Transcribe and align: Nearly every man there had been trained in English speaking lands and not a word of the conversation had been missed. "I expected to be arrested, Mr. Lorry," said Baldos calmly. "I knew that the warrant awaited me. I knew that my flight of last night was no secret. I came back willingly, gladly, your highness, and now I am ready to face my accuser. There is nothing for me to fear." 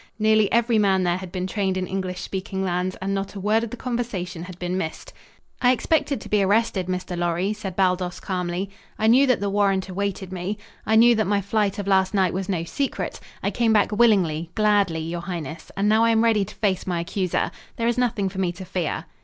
Nearly 0.17 0.51
every 0.51 0.79
man 0.79 1.03
there 1.03 1.17
had 1.17 1.31
been 1.31 1.45
trained 1.45 1.77
in 1.77 1.85
English 1.85 2.21
speaking 2.21 2.63
lands 2.63 2.95
and 3.03 3.13
not 3.13 3.35
a 3.35 3.39
word 3.39 3.63
of 3.63 3.69
the 3.69 3.77
conversation 3.77 4.41
had 4.41 4.57
been 4.57 4.75
missed. 4.75 5.13
"I 5.61 5.71
expected 5.73 6.19
to 6.21 6.27
be 6.27 6.41
arrested, 6.41 6.87
Mr. 6.87 7.15
Lorry," 7.15 7.53
said 7.53 7.75
Baldos 7.75 8.19
calmly. 8.19 8.71
"I 8.97 9.05
knew 9.05 9.27
that 9.27 9.39
the 9.41 9.47
warrant 9.51 9.89
awaited 9.89 10.31
me. 10.33 10.57
I 10.87 10.95
knew 10.95 11.13
that 11.13 11.27
my 11.27 11.39
flight 11.39 11.77
of 11.77 11.85
last 11.87 12.15
night 12.15 12.33
was 12.33 12.49
no 12.49 12.63
secret. 12.63 13.19
I 13.43 13.51
came 13.51 13.73
back 13.73 13.91
willingly, 13.91 14.49
gladly, 14.55 15.01
your 15.01 15.21
highness, 15.21 15.69
and 15.77 15.87
now 15.87 16.03
I 16.03 16.09
am 16.09 16.23
ready 16.23 16.45
to 16.45 16.55
face 16.55 16.87
my 16.87 16.99
accuser. 16.99 17.51
There 17.75 17.87
is 17.87 17.99
nothing 17.99 18.27
for 18.27 18.39
me 18.39 18.51
to 18.53 18.65
fear." 18.65 19.05